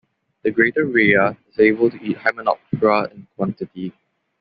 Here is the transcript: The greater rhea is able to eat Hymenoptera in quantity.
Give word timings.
The 0.41 0.49
greater 0.49 0.83
rhea 0.85 1.37
is 1.53 1.59
able 1.59 1.91
to 1.91 2.01
eat 2.03 2.17
Hymenoptera 2.17 3.11
in 3.11 3.27
quantity. 3.37 3.93